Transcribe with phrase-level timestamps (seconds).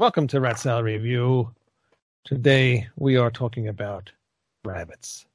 [0.00, 1.54] Welcome to Rat Review.
[2.24, 4.10] Today we are talking about
[4.64, 5.26] rabbits.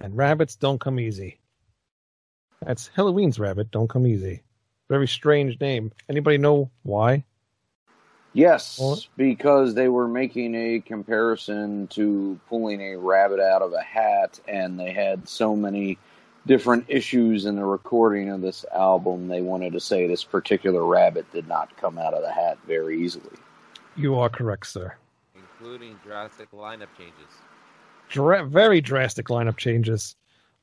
[0.00, 1.38] And rabbits don't come easy.
[2.62, 4.42] That's Helloween's rabbit, don't come easy.
[4.88, 5.92] Very strange name.
[6.08, 7.24] Anybody know why?
[8.32, 13.80] Yes, Or- because they were making a comparison to pulling a rabbit out of a
[13.82, 15.98] hat, and they had so many
[16.46, 19.28] different issues in the recording of this album.
[19.28, 23.00] They wanted to say this particular rabbit did not come out of the hat very
[23.02, 23.36] easily.
[23.96, 24.94] You are correct, sir.
[25.34, 27.30] including drastic lineup changes.
[28.10, 30.14] Dra- very drastic lineup changes.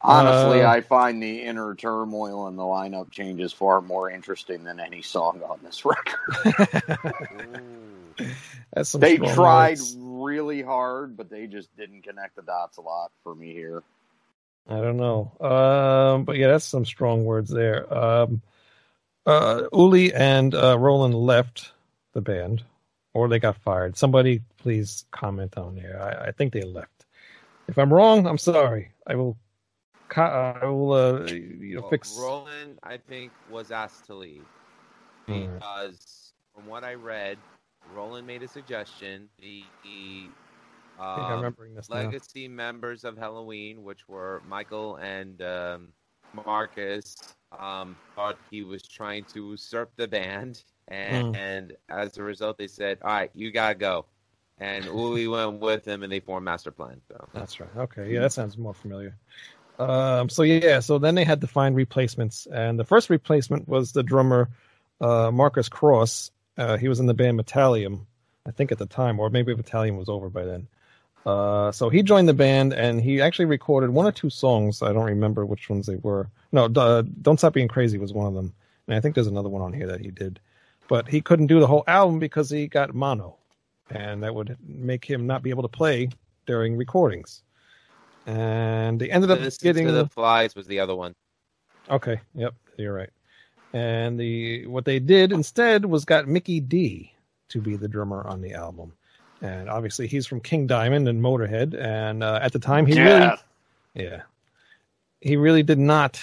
[0.04, 4.80] Honestly, Uh, I find the inner turmoil and the lineup changes far more interesting than
[4.80, 7.62] any song on this record.
[8.74, 9.96] That's some they tried words.
[10.00, 13.84] really hard, but they just didn't connect the dots a lot for me here.
[14.68, 15.32] I don't know.
[15.40, 17.92] Um, but yeah, that's some strong words there.
[17.94, 18.42] Um,
[19.26, 21.72] uh, Uli and uh, Roland left
[22.14, 22.64] the band,
[23.14, 23.98] or they got fired.
[23.98, 26.02] Somebody please comment on there.
[26.02, 27.06] I, I think they left.
[27.68, 28.92] If I'm wrong, I'm sorry.
[29.06, 29.38] I will.
[30.18, 30.94] Uh, I will.
[30.94, 32.18] Uh, you know, fix.
[32.18, 34.44] Roland, I think, was asked to leave
[35.28, 35.46] Hmm.
[35.46, 37.38] because, from what I read,
[37.96, 39.30] Roland made a suggestion.
[39.40, 40.30] The, the
[41.00, 41.96] I think I'm um, this now.
[41.96, 45.88] legacy members of Helloween, which were Michael and um,
[46.46, 47.16] Marcus,
[47.58, 51.36] um, thought he was trying to usurp the band, and, Mm.
[51.36, 54.06] and as a result, they said, "All right, you gotta go."
[54.60, 57.00] And Uli went with him, and they formed Masterplan.
[57.08, 57.70] So That's right.
[57.76, 59.16] Okay, yeah, that sounds more familiar.
[59.82, 63.94] Um, so yeah, so then they had to find replacements, and the first replacement was
[63.94, 64.50] the drummer
[65.00, 66.30] uh, Marcus Cross.
[66.56, 68.06] Uh, he was in the band Metalium,
[68.46, 70.68] I think at the time, or maybe Metalium was over by then.
[71.26, 74.84] Uh, so he joined the band, and he actually recorded one or two songs.
[74.84, 76.30] I don't remember which ones they were.
[76.52, 78.54] No, "Don't Stop Being Crazy" was one of them,
[78.88, 80.40] and I think there's another one on here that he did.
[80.90, 83.38] But he couldn't do the whole album because he got mono,
[83.90, 86.10] and that would make him not be able to play
[86.46, 87.42] during recordings.
[88.26, 91.16] And they ended up getting the Flies was the other one.
[91.90, 92.20] okay.
[92.36, 93.10] Yep, you're right.
[93.74, 97.14] And the what they did instead was got Mikkey Dee
[97.50, 98.94] to be the drummer on the album,
[99.42, 101.80] and obviously he's from King Diamond and Motorhead.
[101.80, 103.32] And uh, at the time, he really
[103.94, 104.22] yeah.
[105.22, 106.22] He really did not.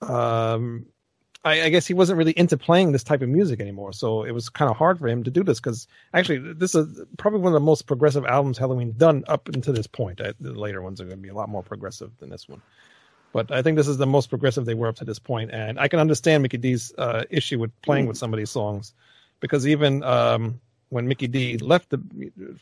[0.00, 0.86] Um,
[1.44, 4.32] I, I guess he wasn't really into playing this type of music anymore, so it
[4.32, 7.52] was kind of hard for him to do this because actually, this is probably one
[7.52, 10.20] of the most progressive albums Helloween's done up until this point.
[10.20, 12.62] I, the later ones are going to be a lot more progressive than this one,
[13.32, 15.78] but I think this is the most progressive they were up to this point, and
[15.78, 18.94] I can understand Mikkey Dee's uh, issue with playing with some of these songs
[19.40, 22.00] because even um, when Mikkey Dee left the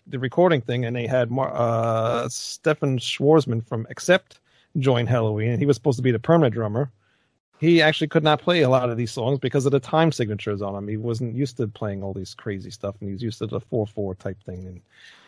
[0.06, 4.40] the recording thing, and they had uh, Stefan Schwarzmann from Accept
[4.78, 6.90] join Helloween, and he was supposed to be the permanent drummer.
[7.62, 10.62] He actually could not play a lot of these songs because of the time signatures
[10.62, 10.88] on him.
[10.88, 13.60] He wasn't used to playing all these crazy stuff, and he was used to the
[13.60, 14.66] four four type thing.
[14.66, 14.80] And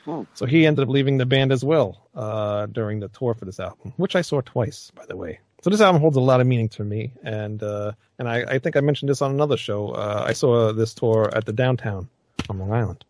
[0.05, 0.23] Hmm.
[0.35, 3.61] so he ended up leaving the band as well uh, during the tour for this
[3.61, 5.39] album, which I saw twice, by the way.
[5.63, 8.59] So this album holds a lot of meaning to me, and uh, and I, I
[8.59, 9.91] think I mentioned this on another show.
[9.91, 12.09] Uh, I saw this tour at the downtown
[12.51, 13.05] on Long Island.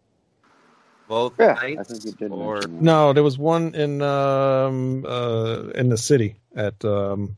[1.08, 2.60] Both Yeah, I nights, think you did or.
[2.68, 7.36] No, there was one in um, uh, in the city at um,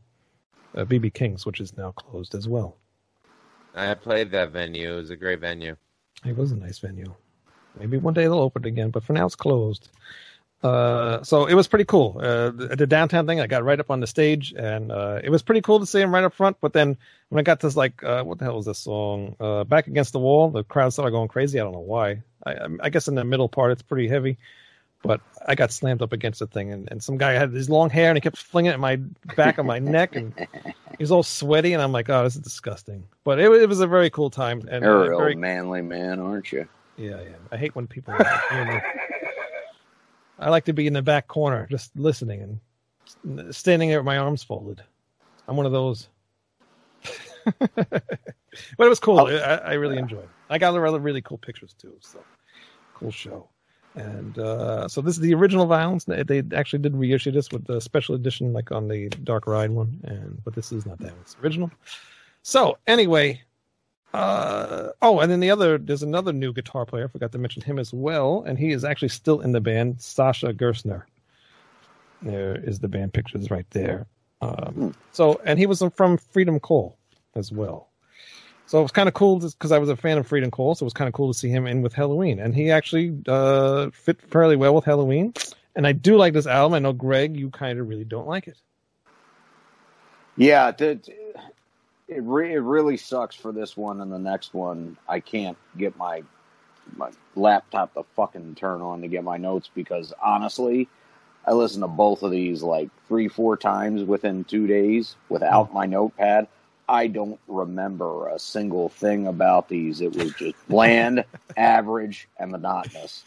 [0.77, 2.77] uh, BB King's, which is now closed as well.
[3.75, 4.93] I played that venue.
[4.93, 5.75] It was a great venue.
[6.25, 7.13] It was a nice venue.
[7.79, 9.89] Maybe one day they'll open it again, but for now it's closed.
[10.63, 12.17] Uh, so it was pretty cool.
[12.19, 15.29] Uh, the, the downtown thing, I got right up on the stage, and uh, it
[15.29, 16.57] was pretty cool to see him right up front.
[16.59, 16.97] But then
[17.29, 19.35] when I got to like, uh, what the hell was this song?
[19.39, 21.59] Uh, Back Against the Wall, the crowd started going crazy.
[21.59, 22.23] I don't know why.
[22.43, 24.37] I, I- I guess in the middle part it's pretty heavy,
[25.03, 27.89] but I got slammed up against the thing, and, and some guy had his long
[27.89, 28.97] hair and he kept flinging it at my
[29.35, 32.41] back of my neck, and he was all sweaty, and I'm like, oh, this is
[32.41, 33.03] disgusting.
[33.23, 36.19] But it, it was a very cool time, and You're a real very manly man,
[36.19, 36.67] aren't you?
[36.97, 37.35] yeah, yeah.
[37.51, 38.13] I hate when people.
[40.39, 42.59] I like to be in the back corner, just listening
[43.23, 44.83] and standing there with my arms folded.
[45.47, 46.09] I'm one of those.
[47.59, 48.03] but
[48.79, 49.19] it was cool.
[49.19, 49.27] Oh.
[49.27, 50.29] I, I really enjoyed it.
[50.49, 51.95] I got a lot of really cool pictures too.
[52.01, 52.23] So
[52.93, 53.49] cool show.
[53.97, 56.05] And uh, so this is the original Violence.
[56.05, 59.99] They actually did reissue this with the special edition, like on the Dark Ride one.
[60.03, 61.13] And but this is not that.
[61.13, 61.21] One.
[61.21, 61.71] It's original.
[62.43, 63.41] So anyway,
[64.13, 67.05] uh, oh, and then the other there's another new guitar player.
[67.05, 69.97] I forgot to mention him as well, and he is actually still in the band.
[69.97, 71.03] Sascha Gerstner.
[72.21, 74.05] There is the band pictures right there.
[74.41, 76.97] Um, so, and he was from Freedom Call
[77.35, 77.89] as well.
[78.67, 80.83] So it was kind of cool because I was a fan of Freedom Call, so
[80.83, 82.43] it was kind of cool to see him in with Helloween.
[82.43, 85.35] and he actually uh, fit fairly well with Helloween.
[85.75, 86.73] And I do like this album.
[86.73, 88.57] I know Greg, you kind of really don't like it.
[90.35, 91.07] Yeah, it,
[92.07, 94.97] it, re- it really sucks for this one and the next one.
[95.07, 96.23] I can't get my
[96.95, 100.87] my laptop to fucking turn on to get my notes because honestly,
[101.45, 105.85] I listened to both of these like three, four times within two days without my
[105.85, 106.47] notepad.
[106.89, 109.99] I don't remember a single thing about these.
[110.01, 111.25] It was just bland,
[111.57, 113.23] average, and monotonous.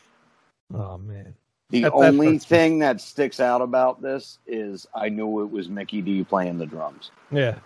[0.75, 1.35] Oh man.
[1.71, 2.39] The That- that only me.
[2.39, 6.67] thing that sticks out about this is I knew it was Mikkey Dee playing the
[6.67, 7.11] drums.
[7.31, 7.57] Yeah.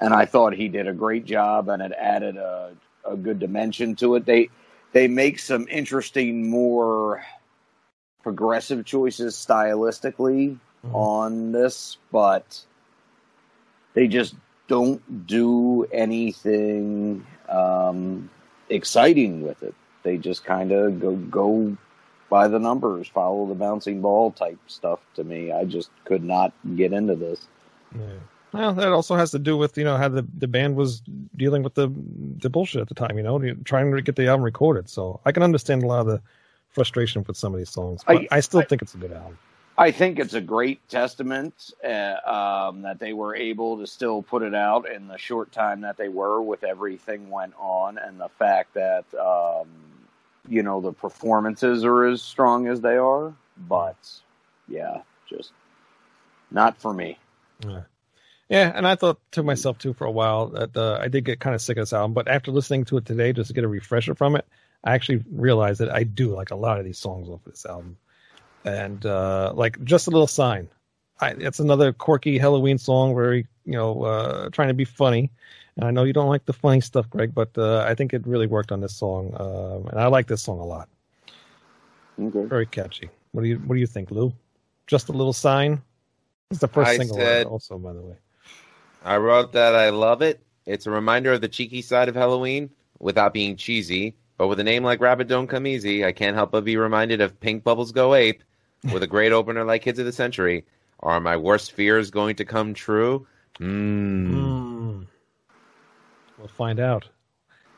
[0.00, 2.74] And I thought he did a great job and it added a,
[3.08, 4.24] a good dimension to it.
[4.26, 4.48] They
[4.92, 7.24] they make some interesting more
[8.22, 10.94] progressive choices stylistically Mhm.
[10.94, 12.60] on this, but
[13.94, 14.34] they just
[14.68, 18.30] don't do anything um,
[18.68, 19.74] exciting with it.
[20.02, 21.76] They just kind of go go
[22.30, 25.00] by the numbers, follow the bouncing ball type stuff.
[25.14, 27.46] To me, I just could not get into this.
[27.96, 28.04] Yeah.
[28.52, 31.02] Well, that also has to do with you know how the the band was
[31.36, 31.92] dealing with the
[32.38, 33.16] the bullshit at the time.
[33.16, 34.88] You know, trying to get the album recorded.
[34.88, 36.22] So I can understand a lot of the
[36.68, 38.02] frustration with some of these songs.
[38.06, 39.38] But I, I- still I- think it's a good album.
[39.76, 44.42] I think it's a great testament uh, um, that they were able to still put
[44.42, 48.28] it out in the short time that they were, with everything went on, and the
[48.38, 49.68] fact that um,
[50.48, 53.34] you know the performances are as strong as they are.
[53.56, 53.96] But
[54.68, 55.52] yeah, just
[56.50, 57.18] not for me.
[57.66, 57.82] Yeah.
[58.50, 61.40] Yeah, and I thought to myself too for a while that uh, I did get
[61.40, 63.64] kind of sick of this album, but after listening to it today, just to get
[63.64, 64.46] a refresher from it,
[64.84, 67.64] I actually realized that I do like a lot of these songs off of this
[67.64, 67.96] album,
[68.64, 70.68] and uh, like just a little sign.
[71.20, 75.30] I, it's another quirky Helloween song, very you know uh, trying to be funny.
[75.76, 78.24] And I know you don't like the funny stuff, Greg, but uh, I think it
[78.26, 80.88] really worked on this song, um, and I like this song a lot.
[82.20, 82.44] Okay.
[82.44, 83.10] Very catchy.
[83.32, 84.32] What do you What do you think, Lou?
[84.86, 85.82] Just a little sign.
[86.50, 88.16] It's the first I single, said- also, by the way.
[89.04, 90.40] I wrote that I love it.
[90.64, 94.14] It's a reminder of the cheeky side of Helloween without being cheesy.
[94.38, 97.20] But with a name like Rabbit Don't Come Easy, I can't help but be reminded
[97.20, 98.42] of Pink Bubbles Go Ape
[98.92, 100.64] with a great opener like Kids of the Century.
[101.00, 103.26] Are my worst fears going to come true?
[103.60, 104.30] Mmm.
[104.34, 105.06] Mm.
[106.38, 107.08] We'll find out.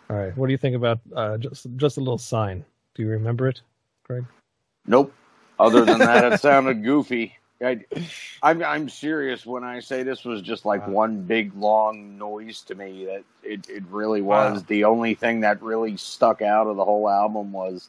[0.09, 0.37] All right.
[0.37, 2.65] What do you think about uh, just just a little sign?
[2.95, 3.61] Do you remember it,
[4.05, 4.25] Greg?
[4.87, 5.13] Nope.
[5.59, 7.37] Other than that, it sounded goofy.
[7.61, 7.85] I,
[8.43, 10.93] I'm I'm serious when I say this was just like Wow.
[10.93, 13.07] one big long noise to me.
[13.07, 14.61] That it it really was.
[14.61, 14.65] Wow.
[14.69, 17.89] The only thing that really stuck out of the whole album was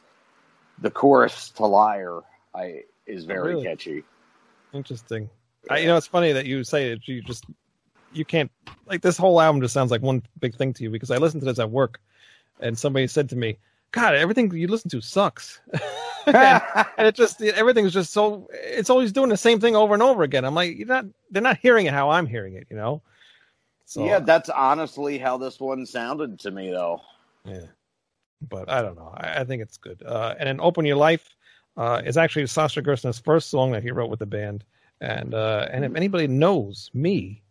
[0.80, 2.20] the chorus to "Liar."
[2.54, 3.64] I is very really?
[3.64, 4.04] catchy.
[4.72, 5.28] Interesting.
[5.70, 7.06] I, you know, it's funny that you say it.
[7.06, 7.44] You just
[8.12, 8.50] you can't
[8.86, 11.42] like this whole album just sounds like one big thing to you because I listened
[11.42, 12.00] to this at work,
[12.60, 13.58] and somebody said to me,
[13.92, 15.60] "God, everything you listen to sucks."
[16.26, 16.62] and,
[16.96, 20.22] and it just everything's just so it's always doing the same thing over and over
[20.22, 20.44] again.
[20.44, 23.02] I'm like, you're not they're not hearing it how I'm hearing it, you know.
[23.84, 27.00] So yeah, that's honestly how this one sounded to me, though.
[27.44, 27.66] Yeah,
[28.46, 29.14] but I don't know.
[29.16, 30.02] I, I think it's good.
[30.04, 31.34] Uh, and then "Open Your Life"
[31.78, 34.64] uh, is actually Sascha Gerstner's first song that he wrote with the band.
[35.00, 37.42] And uh, and if anybody knows me,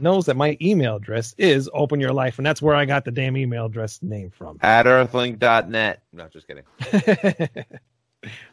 [0.00, 3.10] knows that my email address is "Open Your Life," and that's where I got the
[3.10, 4.58] damn email address name from.
[4.62, 6.02] At earthlink.net.
[6.14, 6.64] No, just kidding.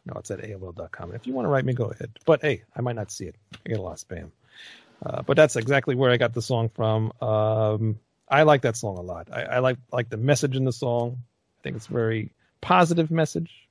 [0.06, 1.14] no, it's at AOL.com.
[1.14, 2.12] If you want to write me, go ahead.
[2.26, 3.36] But hey, I might not see it.
[3.54, 4.32] I get a lot of spam.
[5.06, 7.14] Uh, but that's exactly where I got the song from.
[7.22, 9.30] Um, I like that song a lot.
[9.32, 11.20] I, I like like the message in the song.
[11.22, 13.69] I think it's a very positive message,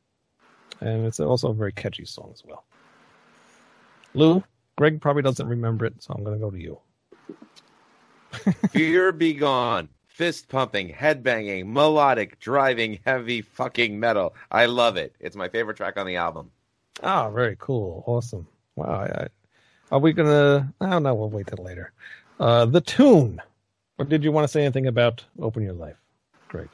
[0.81, 2.65] and it's also a very catchy song as well.
[4.15, 4.43] Lou,
[4.77, 6.79] Greg probably doesn't remember it, so I'm going to go to you.
[8.71, 9.89] Fear be gone.
[10.07, 14.35] Fist pumping, head banging, melodic, driving, heavy fucking metal.
[14.51, 15.15] I love it.
[15.21, 16.51] It's my favorite track on the album.
[17.03, 18.47] Ah, very cool, awesome.
[18.75, 19.29] Wow, I, I,
[19.93, 20.73] are we gonna?
[20.81, 21.93] Oh no, we'll wait till later.
[22.41, 23.41] Uh, the tune.
[23.99, 25.97] Or did you want to say anything about "Open Your Life"?
[26.49, 26.69] Great.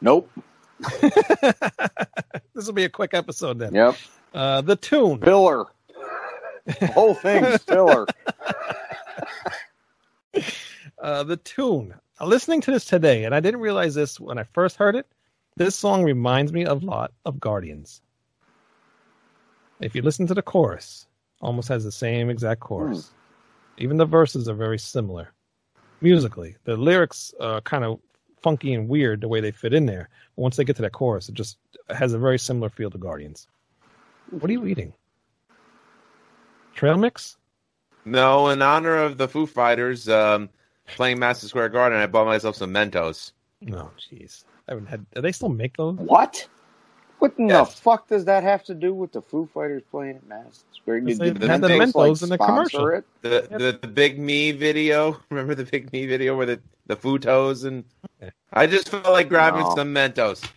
[0.00, 0.30] Nope.
[1.00, 3.74] this will be a quick episode then.
[3.74, 3.96] Yep.
[4.34, 5.20] Uh, the tune.
[5.20, 5.66] Filler.
[6.66, 8.06] The whole thing's filler.
[11.00, 11.94] Uh, the tune.
[12.20, 15.06] Uh, Listening to this today, and I didn't realize this when I first heard it.
[15.56, 18.00] This song reminds me a lot of Guardians.
[19.80, 21.06] If you listen to the chorus,
[21.40, 23.10] almost has the same exact chorus.
[23.78, 25.32] Even the verses are very similar
[26.00, 26.56] musically.
[26.64, 28.00] The lyrics are kind of
[28.42, 30.08] funky and weird the way they fit in there.
[30.36, 31.58] But once they get to that chorus, it just
[31.90, 33.48] has a very similar feel to Guardians.
[34.30, 34.92] What are you eating?
[36.74, 37.36] Trail mix?
[38.04, 40.48] No, in honor of the Foo Fighters um,
[40.86, 43.32] playing Madison Square Garden, I bought myself some Mentos.
[43.60, 44.44] No, jeez.
[44.68, 45.08] I haven't had.
[45.10, 45.96] Do they still make those?
[45.96, 46.46] What?
[47.18, 47.74] What in Yes.
[47.74, 51.00] the fuck does that have to do with the Foo Fighters playing at Madison Square?
[51.00, 52.86] Because Did they the had the Mentos, Mentos in the commercial.
[52.88, 53.04] It?
[53.22, 53.58] The, Yep.
[53.58, 55.18] the the Big Me video.
[55.30, 57.84] Remember the Big Me video where the the Futos and
[58.52, 59.74] I just felt like grabbing No.
[59.74, 60.48] some Mentos.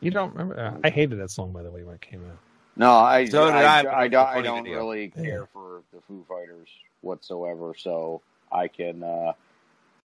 [0.00, 0.58] You don't remember?
[0.58, 2.38] Uh, I hated that song by the way when it came out.
[2.76, 4.78] No, I, So did I, I, but I, don't, a I don't video.
[4.78, 6.68] really care for the Foo Fighters
[7.00, 8.22] whatsoever, so
[8.52, 9.32] I can uh,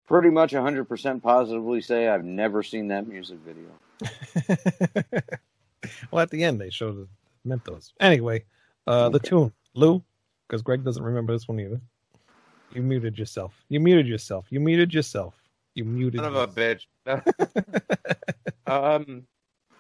[0.08, 3.70] pretty much 100% positively say I've never seen that music video.
[6.12, 7.08] well, at the end they show the
[7.48, 7.92] Mentos.
[8.00, 8.46] Anyway,
[8.88, 10.04] uh, the tune, Lou,
[10.48, 11.82] because Greg doesn't remember this one either.
[12.74, 13.54] You muted yourself.
[13.70, 14.48] You muted yourself.
[14.50, 15.36] You muted yourself.
[15.76, 16.22] You muted.
[16.22, 16.86] Son of a bitch.
[18.68, 19.26] um,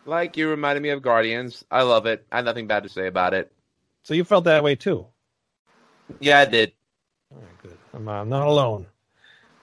[0.05, 1.65] like you reminded me of Guardians.
[1.72, 2.25] I love it.
[2.31, 3.51] I have nothing bad to say about it.
[4.03, 5.07] So you felt that way too.
[6.19, 6.74] Yeah, I did.
[7.31, 7.77] All right, good.
[7.93, 8.86] I'm, uh, not alone.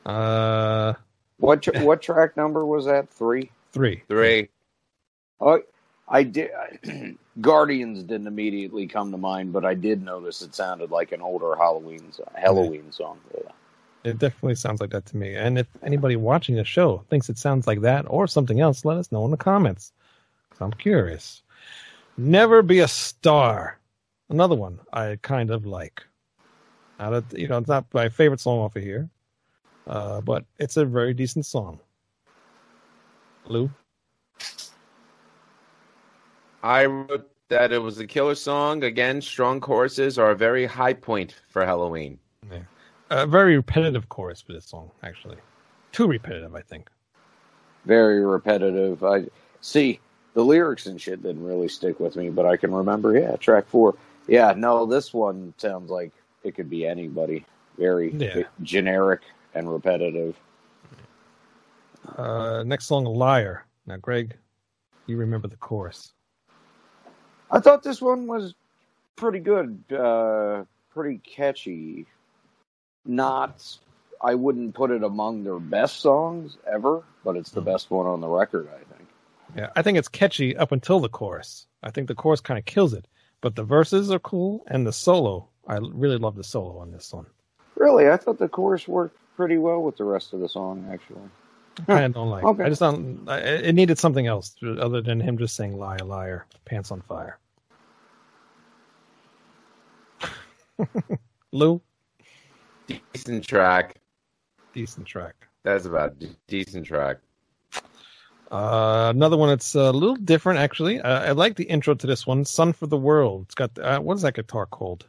[0.07, 0.95] Uh,
[1.39, 3.09] What tr- what track number was that?
[3.11, 3.51] Three.
[3.73, 4.03] three.
[4.09, 4.49] Three.
[5.41, 5.63] Oh,
[6.11, 6.51] I did.
[7.41, 11.55] Guardians didn't immediately come to mind, but I did notice it sounded like an older
[11.57, 13.19] Helloween song, Helloween song.
[13.33, 13.53] Yeah.
[14.03, 15.35] It definitely sounds like that to me.
[15.37, 18.97] And if anybody watching the show thinks it sounds like that or something else, let
[18.97, 19.93] us know in the comments.
[20.51, 21.43] 'Cause I'm curious.
[22.17, 23.79] Never be a star.
[24.29, 26.03] Another one I kind of like.
[26.99, 29.09] Now that you know, it's not my favorite song off of here,
[29.87, 31.79] uh, but it's a very decent song.
[33.47, 33.71] Lou,
[36.63, 38.85] I wrote that it was a killer song.
[38.85, 42.19] Again, strong choruses are a very high point for Helloween.
[43.11, 45.37] a very repetitive chorus for this song, actually.
[45.93, 46.89] Too repetitive, I think.
[47.85, 49.03] Very repetitive.
[49.03, 49.27] I
[49.61, 49.99] see
[50.35, 53.19] the lyrics and shit didn't really stick with me, but I can remember.
[53.19, 53.97] Yeah, track four.
[54.29, 56.13] Yeah, no, this one sounds like
[56.45, 57.45] it could be anybody.
[57.79, 58.45] Very Yeah.
[58.63, 59.23] generic
[59.55, 60.37] and repetitive.
[62.17, 63.65] Uh, next song, Liar.
[63.87, 64.37] Now, Greg,
[65.07, 66.13] you remember the chorus.
[67.51, 68.55] I thought this one was
[69.17, 72.07] pretty good, uh, pretty catchy.
[73.05, 73.79] Not,
[74.23, 78.21] I wouldn't put it among their best songs ever, but it's the best one on
[78.21, 79.09] the record, I think.
[79.57, 81.67] Yeah, I think it's catchy up until the chorus.
[81.83, 83.09] I think the chorus kind of kills it,
[83.41, 85.49] but the verses are cool and the solo.
[85.67, 87.27] I really love the solo on this one.
[87.75, 91.29] Really, I thought the chorus worked pretty well with the rest of the song, actually.
[91.81, 92.45] I kind of don't like.
[92.45, 92.65] Okay.
[92.65, 93.25] I just don't.
[93.29, 97.39] I, it needed something else other than him just saying "liar, liar, pants on fire."
[101.53, 101.81] Lou,
[103.13, 103.97] Decent track.
[104.73, 105.35] decent track.
[105.63, 107.19] That's about a decent track.
[108.51, 111.01] Uh, another one that's a little different, actually.
[111.01, 114.01] Uh, I like the intro to this one, "Sun for the World." It's got uh,
[114.01, 115.07] what is that guitar called?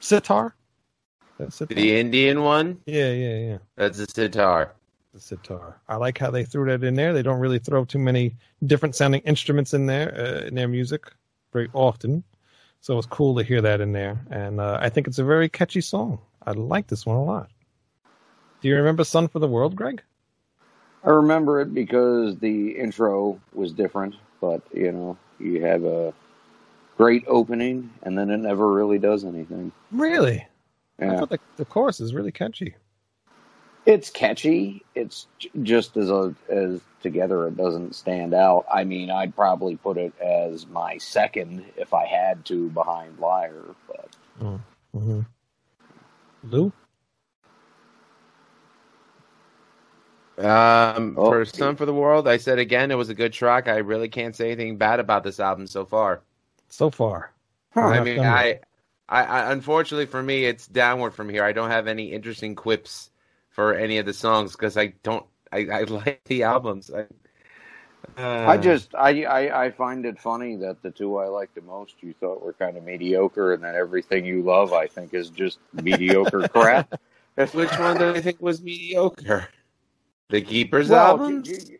[0.00, 0.54] Sitar.
[1.38, 1.74] That's sitar.
[1.74, 3.58] The Indian one, Yeah, yeah, yeah.
[3.76, 4.72] that's a sitar.
[5.14, 5.80] The sitar.
[5.88, 7.12] I like how they threw that in there.
[7.12, 8.36] They don't really throw too many
[8.66, 11.10] different sounding instruments in there uh, in their music
[11.52, 12.22] very often,
[12.82, 14.20] so it's cool to hear that in there.
[14.30, 16.18] And uh, I think it's a very catchy song.
[16.46, 17.50] I like this one a lot.
[18.60, 20.02] Do you remember "Sun for the World," Greg?
[21.04, 26.12] I remember it because the intro was different, but, you know, you have a
[26.96, 29.72] great opening, and then it never really does anything.
[29.92, 30.46] Really?
[31.00, 32.74] I thought the, the chorus is really catchy.
[33.88, 34.84] It's catchy.
[34.94, 35.28] It's
[35.62, 38.66] just as a, as together, it doesn't stand out.
[38.70, 43.64] I mean, I'd probably put it as my second if I had to behind Liar,
[43.86, 44.10] but
[44.94, 45.20] Mm-hmm.
[46.44, 46.70] Lou?
[50.36, 51.30] Um, Oh.
[51.30, 53.68] for Sun for the World, I said again, it was a good track.
[53.68, 56.20] I really can't say anything bad about this album so far.
[56.68, 57.32] So far.
[57.72, 57.80] Huh.
[57.86, 58.60] I mean, I.
[59.10, 61.42] I, I, unfortunately for me, it's downward from here.
[61.42, 63.08] I don't have any interesting quips
[63.58, 65.26] for any of the songs because I don't.
[65.52, 66.92] I, I like the albums.
[66.94, 67.06] I,
[68.16, 71.62] uh, I just I, I I find it funny that the two I like the
[71.62, 75.30] most you thought were kind of mediocre, and then everything you love I think is
[75.30, 77.00] just mediocre crap.
[77.34, 79.48] which one do I think was mediocre?
[80.30, 81.42] The Keepers Well, album.
[81.44, 81.78] you- you-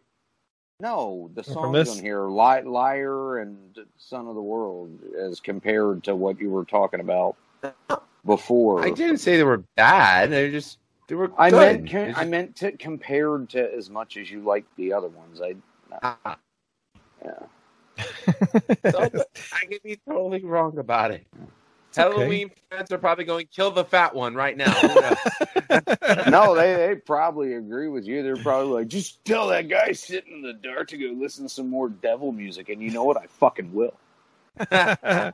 [0.81, 3.57] no, the songs on here, Li- "Liar" and
[3.99, 7.37] "Son of the World," as compared to what you were talking about
[8.25, 8.85] before.
[8.85, 10.31] I didn't say they were bad.
[10.31, 11.33] They just they were.
[11.37, 11.83] I good.
[11.83, 15.41] meant ca- I meant to compared to as much as you like the other ones.
[15.41, 15.57] I
[16.03, 16.39] Ah,
[17.25, 18.03] yeah.
[18.91, 19.11] so,
[19.53, 21.27] I could be totally wrong about it.
[21.97, 22.03] okay.
[22.03, 24.73] Helloween fans are probably going kill the fat one right now.
[26.29, 28.23] No, they they probably agree with you.
[28.23, 31.49] They're probably like, just tell that guy sitting in the dark to go listen to
[31.49, 33.17] some more devil music, and you know what?
[33.17, 33.95] I fucking will.
[34.71, 35.33] uh,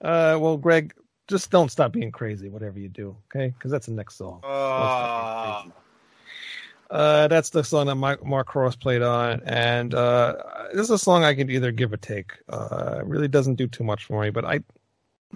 [0.00, 0.94] well, Greg,
[1.28, 3.54] just don't stop being crazy, whatever you do, okay?
[3.56, 4.40] Because that's the next song.
[4.42, 5.78] Don't stop being crazy.
[6.90, 10.34] Uh, that's the song that Mike, Mark Cross played on, and uh,
[10.74, 12.32] this is a song I could either give or take.
[12.50, 14.60] Uh, it really doesn't do too much for me, but I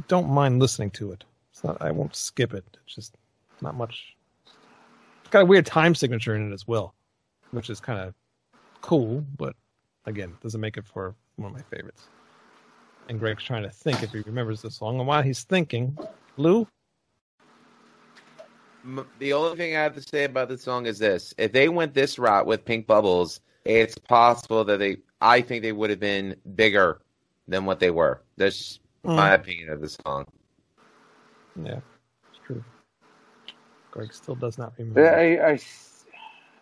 [0.07, 1.25] don't mind listening to it.
[1.51, 2.65] It's not, I won't skip it.
[2.85, 3.17] It's just
[3.63, 4.15] not much.
[4.45, 6.95] It's got a weird time signature in it as well,
[7.53, 8.13] which is kind of
[8.83, 9.57] cool, but
[10.05, 12.09] again, doesn't make it for one of my favorites.
[13.09, 15.97] And Greg's trying to think if he remembers the song, and while he's thinking,
[16.37, 16.67] Lou,
[19.19, 21.95] The only thing I have to say about the song is this: if they went
[21.95, 26.37] this route with Pink Bubbles, it's possible that they, I think they would have been
[26.55, 27.01] bigger
[27.49, 28.23] than what they were.
[28.37, 30.27] That's my opinion of the song.
[31.63, 31.81] yeah,
[32.31, 32.63] it's true.
[33.93, 35.09] Greg still does not remember.
[35.09, 35.59] I, I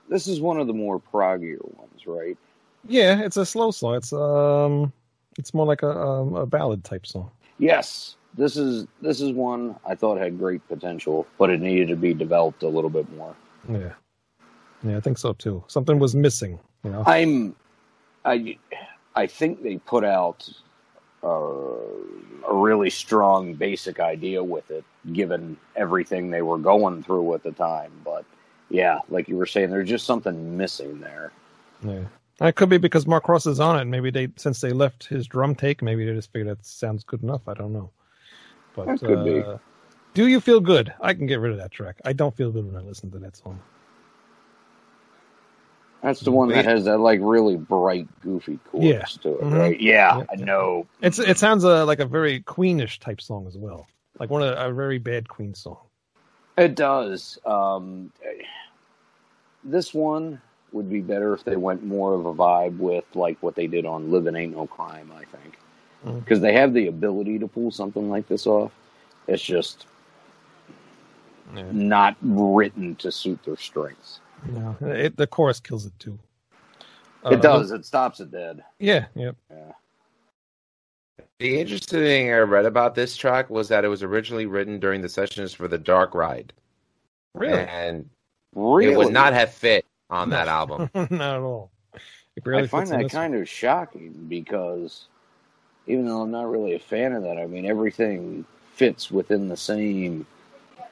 [0.09, 2.37] this is one of the more proggier ones, right?
[2.87, 3.95] Yeah, it's a slow song.
[3.97, 4.93] It's um,
[5.38, 7.31] it's more like a um, a ballad type song.
[7.59, 11.97] Yes, this is this is one I thought had great potential, but it needed to
[11.97, 13.35] be developed a little bit more.
[13.69, 13.93] Yeah,
[14.83, 15.64] yeah, I think so too.
[15.69, 16.59] Something was missing.
[16.85, 17.57] You know, I'm,
[18.25, 18.59] I,
[19.14, 20.49] I think they put out
[21.23, 27.43] uh, a really strong basic idea with it, given everything they were going through at
[27.43, 27.93] the time.
[28.05, 28.25] But
[28.69, 31.33] yeah, like you were saying, there's just something missing there.
[31.83, 32.05] yeah.
[32.41, 33.85] It could be because Mark Cross is on it.
[33.85, 37.23] Maybe they, since they left his drum take, maybe they just figured that sounds good
[37.23, 37.47] enough.
[37.47, 37.91] I don't know.
[38.75, 39.41] But That could be.
[39.41, 39.59] uh,
[40.14, 40.93] do you feel good?
[41.00, 42.00] I can get rid of that track.
[42.05, 43.61] I don't feel good when I listen to that song.
[46.03, 49.05] That's the one that has that like really bright, goofy chorus Yeah.
[49.23, 49.59] to it, Mhm.
[49.59, 49.81] right?
[49.81, 50.25] Yeah, Yeah.
[50.31, 50.87] I know.
[51.01, 53.87] It's it sounds uh, like a very Queenish type song as well,
[54.18, 55.79] like one of a very bad Queen song.
[56.59, 57.38] It does.
[57.47, 58.12] Um,
[59.64, 60.42] this one
[60.75, 63.87] would be better if they went more of a vibe with like what they did
[63.87, 65.59] on "Living Ain't No Crime." I think
[66.05, 66.23] Mm.
[66.23, 68.73] because they have the ability to pull something like this off.
[69.27, 69.87] It's just
[71.55, 71.65] Yeah.
[71.73, 74.21] not written to suit their strengths.
[74.47, 76.19] No, it, the chorus kills it too.
[77.25, 77.71] Uh, it does.
[77.71, 78.63] It stops it dead.
[78.79, 79.37] Yeah, yep.
[79.51, 79.73] Yeah.
[81.39, 85.01] The interesting thing I read about this track was that it was originally written during
[85.01, 86.53] the sessions for the Dark Ride,
[87.35, 87.61] Really?
[87.63, 88.09] and
[88.55, 90.90] Really, it would not have fit on that album.
[90.95, 91.71] Not at all.
[92.37, 95.07] It I find that this kind of shocking because
[95.87, 99.57] even though I'm not really a fan of that, I mean everything fits within the
[99.57, 100.27] same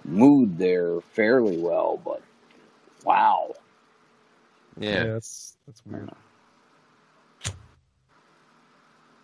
[0.05, 2.22] mood there fairly well, but
[3.05, 3.55] wow.
[4.77, 4.85] one.
[4.85, 5.05] Yeah.
[5.05, 6.11] that's that's weird.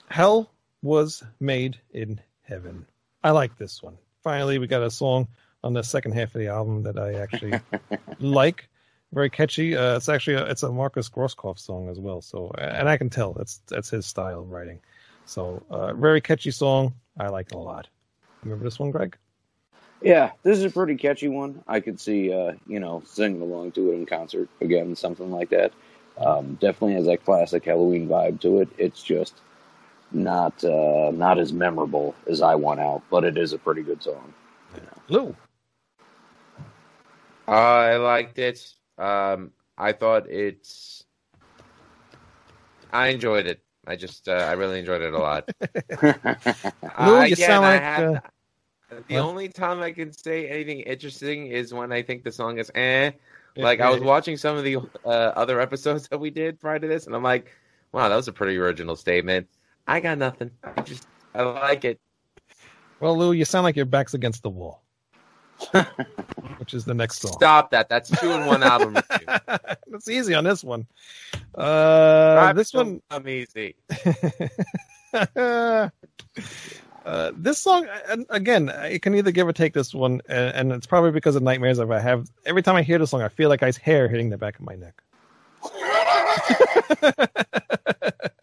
[0.09, 0.51] Hell
[0.83, 2.87] was made in heaven.
[3.23, 3.97] I like this one.
[4.23, 5.29] Finally, we got a song
[5.63, 7.61] on the second half of the album that I actually
[8.21, 8.69] like.
[9.13, 9.77] Very catchy.
[9.77, 12.21] Uh, it's actually a, it's a Markus Grosskopf song as well.
[12.21, 14.81] So, and I can tell that's that's his style of writing.
[15.25, 16.95] So, uh, very catchy song.
[17.19, 17.89] I like it a lot.
[18.43, 19.17] Remember this one, Greg?
[20.03, 21.63] Yeah, this is a pretty catchy one.
[21.67, 25.51] I could see, uh, you know, singing along to it in concert again, something like
[25.51, 25.73] that.
[26.19, 28.69] Um, definitely has that classic Helloween vibe to it.
[28.79, 29.41] It's just
[30.13, 34.03] not uh, not as memorable as I Want Out, but it is a pretty good
[34.03, 34.35] song.
[35.09, 35.35] Lou.
[37.47, 38.75] I liked it.
[38.99, 41.05] Um, I thought it's.
[42.93, 43.63] I enjoyed it.
[43.87, 45.49] I just, uh, I really enjoyed it a lot.
[46.03, 48.21] Lou, Uh, you again, sound like, uh,
[49.09, 49.21] the what?
[49.21, 53.13] only time I can say anything interesting is when I think the song is eh.
[53.57, 56.87] Like I was watching some of the uh, other episodes that we did prior to
[56.87, 57.53] this, and I'm like,
[57.93, 59.49] wow, that was a pretty original statement.
[59.87, 60.51] I got nothing.
[60.63, 61.99] I just, I like it.
[63.01, 64.83] Well, Lou, you sound like your back's against the wall.
[66.59, 67.33] Which is the next song.
[67.33, 67.89] Stop that.
[67.89, 69.27] That's two in one album review.
[69.87, 70.87] That's easy on this one.
[71.55, 73.75] Uh, this one, I'm easy.
[75.15, 75.91] uh,
[77.35, 80.87] this song, and again, I can either give or take this one, and, and it's
[80.87, 82.29] probably because of nightmares that I have.
[82.47, 84.59] Every time I hear this song, I feel like I have hair hitting the back
[84.59, 85.03] of my neck.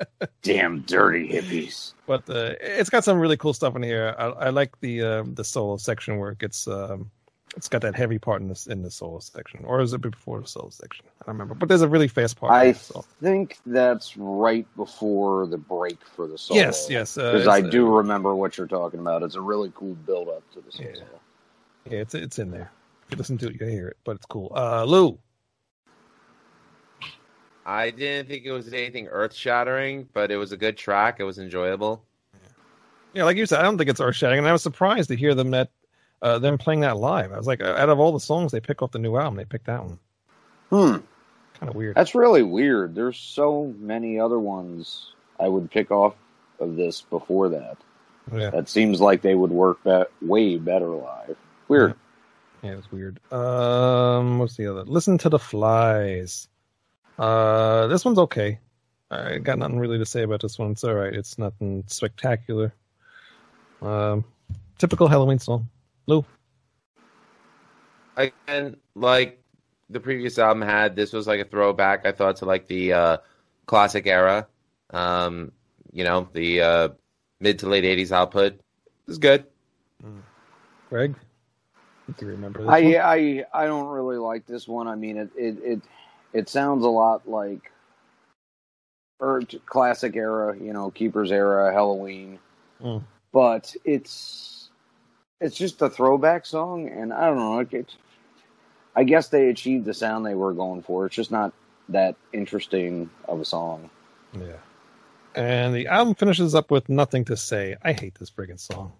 [0.46, 1.94] Damn dirty hippies.
[2.06, 4.16] but uh, it's got some really cool stuff in here.
[4.18, 7.10] I, I like the uh, the solo section where it gets um,
[7.58, 10.40] It's got that heavy part in this in the solo section, or is it before
[10.42, 11.06] the solo section?
[11.22, 11.56] I don't remember.
[11.56, 12.52] But there's a really fast part.
[12.54, 12.74] I
[13.22, 16.60] think that's right before the break for the solo.
[16.60, 17.18] Yes, yes.
[17.18, 19.24] uh, Because I it's, uh, do remember what you're talking about.
[19.24, 20.90] It's a really cool build up to the solo.
[20.94, 21.92] Yeah.
[21.92, 22.70] Yeah, it's it's in there.
[23.06, 24.52] If you listen to it, you can hear it, but it's cool.
[24.56, 25.18] Uh, Lou,
[27.66, 31.20] I didn't think it was anything earth shattering, but it was a good track.
[31.20, 32.04] It was enjoyable.
[33.14, 35.16] yeah, like you said, I don't think it's earth shattering, and I was surprised to
[35.16, 35.70] hear them that
[36.22, 37.32] uh, them playing that live.
[37.32, 39.46] I was like, out of all the songs they pick off the new album, they
[39.46, 40.00] picked that one.
[40.70, 40.98] Hmm.
[41.60, 41.96] Kind of weird.
[41.96, 42.96] That's really weird.
[42.96, 46.16] There's so many other ones I would pick off
[46.60, 47.78] of this before that.
[48.34, 51.38] Yeah, That seems like they would work that way better live.
[51.68, 51.96] Weird.
[52.64, 53.20] yeah, it's weird.
[53.32, 54.84] Um, what's the other?
[54.84, 56.48] Listen to the flies.
[57.18, 58.60] Uh, this one's okay.
[59.12, 60.72] I got nothing really to say about this one.
[60.72, 61.14] It's all right.
[61.14, 62.74] It's nothing spectacular.
[63.82, 64.26] Um,
[64.78, 65.70] typical Helloween song.
[66.08, 66.26] Lou.
[68.18, 69.42] Again, like
[69.90, 72.06] the previous album had, this was like a throwback.
[72.06, 73.18] I thought to like the uh,
[73.66, 74.48] classic era.
[74.92, 75.52] Um,
[75.92, 76.90] you know, the uh,
[77.40, 78.54] mid to late '80s output.
[78.54, 78.62] It
[79.08, 79.46] was good.
[80.90, 81.16] Greg.
[82.18, 82.96] Do you remember this I, one?
[82.96, 84.88] I I don't really like this one.
[84.88, 85.82] I mean, it it it,
[86.36, 87.72] it sounds a lot like
[89.20, 92.38] or classic era, you know, Keepers era, Helloween,
[92.84, 93.02] Mm.
[93.32, 94.70] but it's
[95.40, 97.60] it's just a throwback song, and I don't know.
[97.60, 97.96] It, it,
[98.96, 101.06] I guess they achieved the sound they were going for.
[101.06, 101.54] It's just not
[101.90, 103.90] that interesting of a song.
[104.34, 104.58] Yeah.
[105.36, 107.76] And the album finishes up with nothing to say.
[107.82, 108.94] I hate this friggin' song.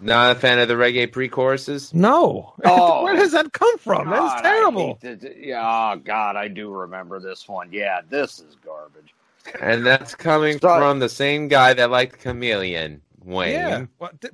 [0.00, 1.92] Not a fan of the reggae pre-choruses.
[1.92, 2.54] No.
[2.64, 3.04] Oh.
[3.04, 4.04] Where does that come from?
[4.04, 4.94] God, That's terrible.
[4.96, 7.68] to- yeah, oh God, I do remember this one.
[7.72, 9.14] Yeah, this is garbage.
[9.60, 10.80] And that's coming Sorry.
[10.80, 13.52] from the same guy that liked Chameleon, Wayne.
[13.52, 13.86] Yeah.
[13.98, 14.32] Well, th-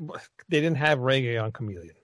[0.49, 1.95] they didn't have reggae on Chameleon.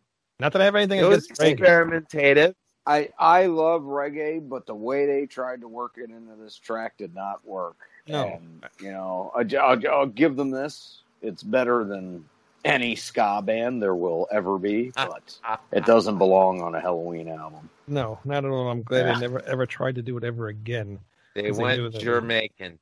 [0.41, 1.59] Not that I have anything It was against reggae.
[1.59, 2.55] experimentative.
[2.87, 6.97] I I love reggae, but the way they tried to work it into this track
[6.99, 7.77] did not work.
[8.09, 8.25] No.
[8.27, 11.03] And, you know, I, I'll, I'll give them this.
[11.23, 12.25] It's better than
[12.65, 15.39] any ska band there will ever be, but
[15.73, 17.69] it doesn't belong on a Helloween album.
[17.89, 18.69] No, not at all.
[18.69, 19.15] I'm glad Yeah.
[19.15, 20.99] they never ever tried to do it ever again.
[21.35, 22.79] They Because they went Jamaican.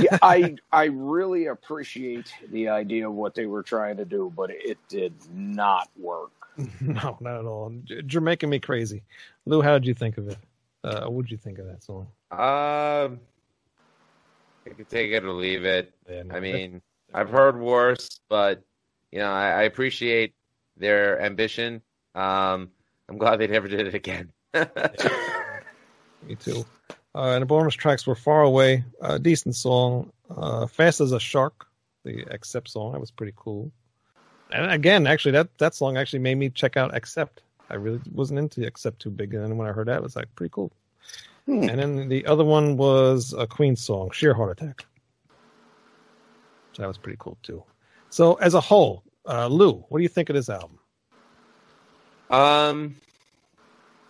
[0.00, 4.50] yeah, I I really appreciate the idea of what they were trying to do, but
[4.50, 6.30] it did not work.
[6.80, 7.70] no, not at all.
[7.84, 9.02] J- You're making me crazy.
[9.44, 10.38] Lou, how did you think of it?
[10.82, 12.06] Uh, what did you think of that song?
[12.30, 13.20] Um,
[14.66, 15.92] I could take it or leave it.
[16.08, 16.80] Yeah, no, I mean,
[17.12, 18.62] I've heard worse, but
[19.12, 20.34] you know, I, I appreciate
[20.76, 21.82] their ambition.
[22.14, 22.70] Um,
[23.08, 24.32] I'm glad they never did it again.
[24.54, 26.64] Me too.
[27.14, 30.12] Uh, and the bonus tracks were Far Away, a decent song.
[30.28, 31.66] Uh, Fast as a Shark,
[32.04, 33.70] the Accept song, that was pretty cool.
[34.52, 37.42] And again, actually, that, that song actually made me check out Accept.
[37.70, 40.16] I really wasn't into Accept too big, and then when I heard that, it was
[40.16, 40.72] like pretty cool.
[41.46, 41.68] Hmm.
[41.68, 44.86] And then the other one was a Queen song, Sheer Heart Attack.
[46.72, 47.62] So that was pretty cool too.
[48.16, 50.78] So as a whole, uh, Lou, what do you think of this album?
[52.30, 52.96] Um,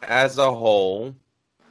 [0.01, 1.13] as a whole,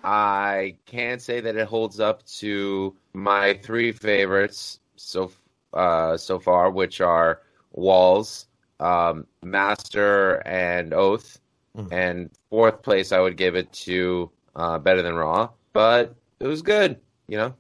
[0.03, 5.31] I can't say that it holds up to my three favorites so
[5.73, 7.39] uh, so far, which are
[7.71, 8.47] Walls,
[8.81, 11.39] um, Master, and Oath.
[11.77, 11.87] Mm.
[11.93, 16.61] And fourth place, I would give it to uh, Better Than Raw, but it was
[16.61, 17.53] good, you know.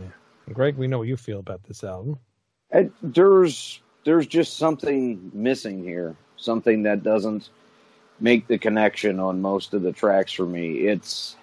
[0.00, 0.52] Yeah.
[0.54, 2.20] Greg, we know what you feel about this album.
[2.70, 7.50] And there's there's just something missing here, something that doesn't
[8.20, 10.78] make the connection on most of the tracks for me.
[10.86, 11.36] It's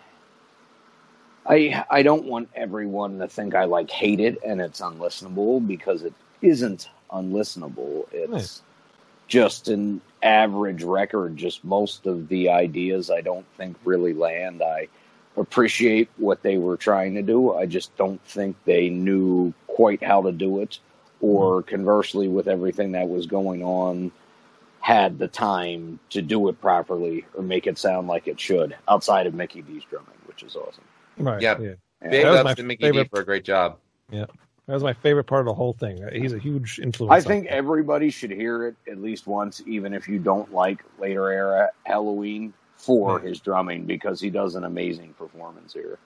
[1.45, 6.03] I I don't want everyone to think I like hate it and it's unlistenable because
[6.03, 8.05] it isn't unlistenable.
[8.13, 8.61] It's Nice.
[9.27, 11.35] just an average record.
[11.35, 14.63] Just most of the ideas I don't think really land.
[14.63, 14.87] I
[15.35, 17.53] appreciate what they were trying to do.
[17.55, 20.79] I just don't think they knew quite how to do it,
[21.23, 21.69] or mm-hmm.
[21.69, 24.11] conversely, with everything that was going on,
[24.81, 28.75] had the time to do it properly or make it sound like it should.
[28.89, 30.83] Outside of Mikkey Dee's drumming, which is awesome.
[31.17, 31.41] Right.
[31.41, 31.57] Yeah.
[31.59, 31.73] yeah.
[32.01, 33.77] Big that ups to Mikkey Dee for a great job.
[34.11, 34.25] Yeah.
[34.67, 36.05] That was my favorite part of the whole thing.
[36.11, 37.13] He's a huge influence.
[37.13, 37.49] I think me.
[37.49, 42.51] everybody should hear it at least once, even if you don't like later era Helloween
[42.75, 43.29] for Yeah.
[43.29, 45.99] his drumming because he does an amazing performance here.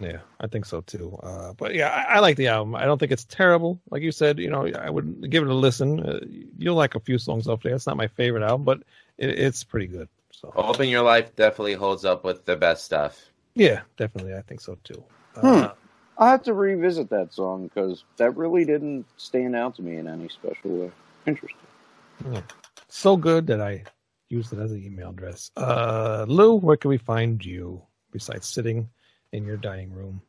[0.00, 1.18] Yeah, I think so too.
[1.22, 2.74] Uh, but yeah, I, I like the album.
[2.74, 3.80] I don't think it's terrible.
[3.90, 6.00] Like you said, you know, I would give it a listen.
[6.00, 6.20] Uh,
[6.56, 7.74] you'll like a few songs off there.
[7.74, 8.78] It's not my favorite album, but
[9.18, 10.08] it, it's pretty good.
[10.32, 13.20] So Open Your Life definitely holds up with the best stuff.
[13.54, 15.04] yeah, definitely, I think so too.
[15.36, 15.72] Uh,
[16.16, 20.08] I'll have to revisit that song because that really didn't stand out to me in
[20.08, 20.92] any special way.
[21.26, 21.58] Interesting.
[22.88, 23.84] So good that I
[24.28, 25.50] use it as an email address.
[25.56, 27.82] Uh, Lou, where can we find you
[28.12, 28.88] besides sitting
[29.32, 30.20] in your dining room?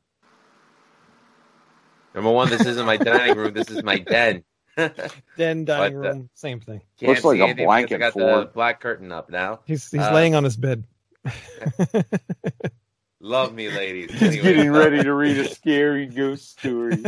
[2.14, 3.54] Number one, this isn't my dining room.
[3.54, 4.44] This is my den.
[5.38, 6.82] Den, dining But, uh, room, same thing.
[7.02, 9.60] Looks like a blanket I got the black curtain up now.
[9.66, 10.84] He's he's Uh, laying on his bed.
[13.20, 14.12] Love me, ladies.
[14.12, 17.04] He's Anyway, getting ready to read a scary ghost story.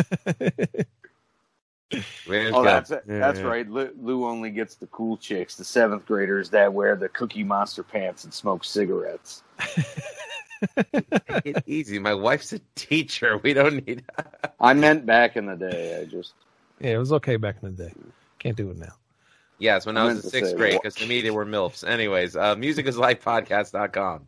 [2.25, 2.85] where's Oh, God?
[2.85, 3.47] that's that's Yeah.
[3.47, 3.67] right.
[3.69, 7.83] Lou, Lou only gets the cool chicks, the seventh graders that wear the Cookie Monster
[7.83, 9.43] pants and smoke cigarettes.
[10.93, 11.99] Take it easy.
[11.99, 13.37] My wife's a teacher.
[13.37, 14.03] We don't need.
[14.59, 15.99] I meant back in the day.
[16.01, 16.33] I just
[16.79, 17.93] yeah, it was okay back in the day.
[18.39, 18.93] Can't do it now.
[19.59, 21.87] yes, when I I, was in sixth say, grade, because to me they were milfs.
[21.87, 24.27] Anyways, uh, musicisLifepodcast.com.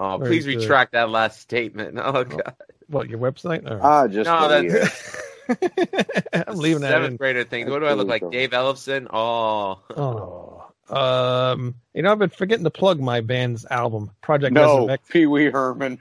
[0.00, 0.56] Oh, Very please good.
[0.60, 1.98] retract that last statement.
[2.02, 2.54] Oh God,
[2.88, 3.68] What your website?
[3.70, 3.80] Or...
[3.82, 5.16] ah just no, that's
[6.48, 7.16] I'm leaving that seventh in.
[7.16, 7.68] grader thing.
[7.70, 9.06] What do I look like, Dave Ellefson?
[9.12, 10.57] Oh, Oh,
[10.90, 15.08] um, you know I've been forgetting to plug my band's album, Project no Resurrect.
[15.08, 15.98] Pee Wee Herman.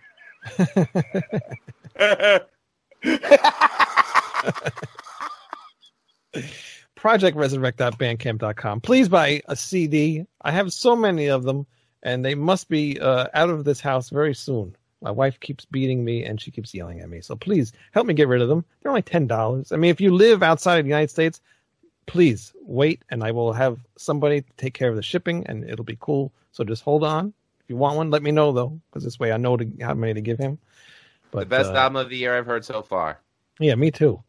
[6.97, 8.81] projectresurrect.bandcamp.com.
[8.81, 10.25] Please buy a CD.
[10.41, 11.65] I have so many of them,
[12.03, 14.75] and they must be uh, out of this house very soon.
[15.01, 17.21] My wife keeps beating me, and she keeps yelling at me.
[17.21, 18.65] So please help me get rid of them.
[18.81, 19.71] They're only ten dollars.
[19.71, 21.39] I mean, if you live outside of the United States,
[22.07, 25.99] please wait, and I will have somebody take care of the shipping, and it'll be
[25.99, 26.31] cool.
[26.51, 27.31] So just hold on.
[27.61, 29.93] If you want one, let me know though, because this way I know to, how
[29.93, 30.57] many to give him.
[31.31, 33.19] But the best uh, album of the year I've heard so far.
[33.59, 34.23] yeah, me too.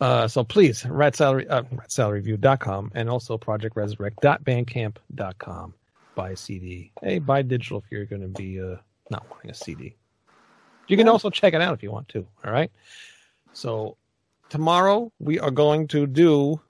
[0.00, 5.74] Uh, so please, rat salad, uh, ratsaladreview.com and also projectresurrect.bandcamp.com.
[6.14, 6.92] Buy a CD.
[7.02, 8.76] Hey, buy digital if you're going to be uh,
[9.10, 9.96] not wanting a CD.
[10.88, 12.24] You can also check it out if you want to.
[12.44, 12.70] All right.
[13.52, 13.96] So
[14.48, 16.60] tomorrow we are going to do.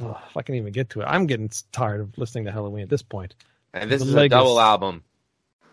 [0.00, 2.82] Oh, if I can even get to it, I'm getting tired of listening to Helloween
[2.82, 3.34] at this point.
[3.72, 5.02] And this The is a double album.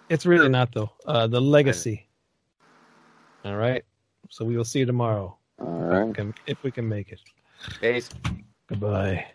[0.09, 0.91] It's really not though.
[1.05, 2.07] Uh, the Legacy.
[3.45, 3.83] All right.
[4.29, 7.19] So we will see you tomorrow All if we can, if we can make it.
[7.79, 8.09] Peace.
[8.67, 9.25] Goodbye.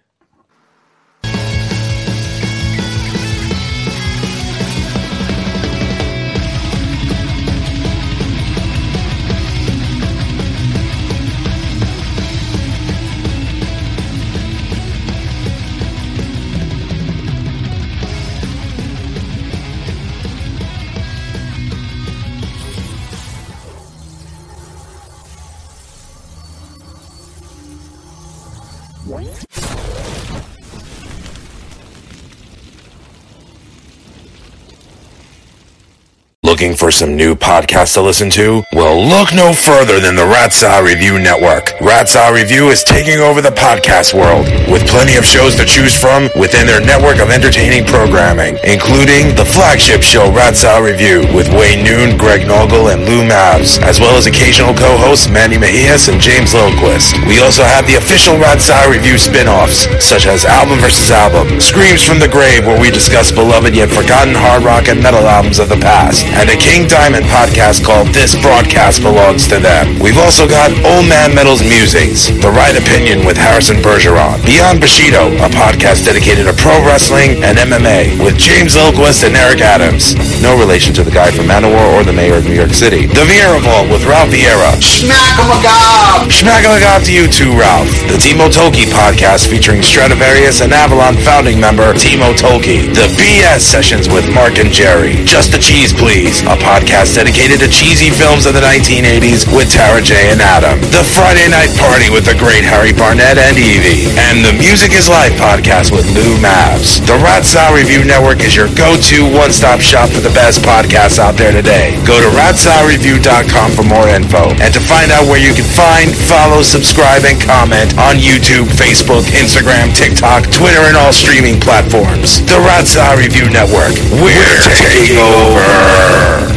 [36.57, 38.65] Looking for some new podcasts to listen to?
[38.73, 41.77] Well, look no further than the Rat Salad Review Network.
[41.85, 45.93] Rat Salad Review is taking over the podcast world with plenty of shows to choose
[45.93, 51.53] from within their network of entertaining programming, including the flagship show Rat Salad Review with
[51.53, 56.17] Wayne Noon, Greg Noggle, and Lou Mavs, as well as occasional co-hosts Manny Mejias and
[56.17, 57.21] James Lilquist.
[57.29, 61.13] We also have the official Rat Salad Review spin-offs, such as Album vs.
[61.13, 65.29] Album, Screams from the Grave, where we discuss beloved yet forgotten hard rock and metal
[65.29, 69.99] albums of the past, and a King Diamond podcast called This Broadcast Belongs to Them.
[69.99, 75.33] We've also got Old Man Metal's Musings, The Right Opinion with Harrison Bergeron, Beyond Bushido,
[75.43, 80.15] a podcast dedicated to pro wrestling and MMA with James Lilquist and Eric Adams.
[80.41, 83.07] No relation to the guy from Manowar or the mayor of New York City.
[83.07, 84.71] The Vieira Vault with Ralph Vieira.
[84.79, 86.31] Schmack-a-magob!
[86.31, 87.91] Schmackalagob to you too, Ralph.
[88.07, 92.95] The Timo Tolkki podcast featuring Stradivarius and Avalon founding member Timo Tolkki.
[92.95, 95.25] The BS sessions with Mark and Jerry.
[95.25, 100.03] Just the Cheese Please, a podcast dedicated to cheesy films of the 1980s with Tara
[100.03, 100.83] J and Adam.
[100.91, 104.11] The Friday Night Party with the great Harry Barnett and Evie.
[104.29, 106.99] And the Music is Life podcast with Lou Mavs.
[107.07, 111.39] The Rat Salad Review Network is your go-to one-stop shop for the best podcasts out
[111.39, 111.95] there today.
[112.03, 116.61] Go to ratsaladreview.com for more info and to find out where you can find, follow,
[116.61, 122.43] subscribe, and comment on YouTube, Facebook, Instagram, TikTok, Twitter, and all streaming platforms.
[122.51, 123.95] The Rat Salad Review Network.
[124.19, 126.26] We're taking over.
[126.27, 126.56] Sir.